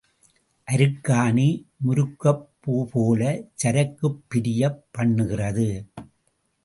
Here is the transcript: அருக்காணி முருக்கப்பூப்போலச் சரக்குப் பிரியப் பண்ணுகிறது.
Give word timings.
அருக்காணி 0.67 1.45
முருக்கப்பூப்போலச் 1.85 3.45
சரக்குப் 3.53 4.19
பிரியப் 4.29 4.81
பண்ணுகிறது. 4.97 5.69